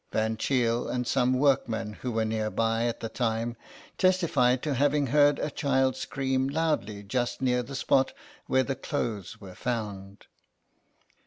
[0.11, 3.55] Van Cheele and some workmen who were near by at the time
[3.99, 8.11] testified to having heard a child scream loudly just near the spot
[8.47, 10.25] where the clothes were found.